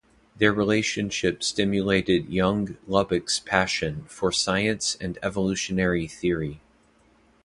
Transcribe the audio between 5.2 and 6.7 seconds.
evolutionary theory.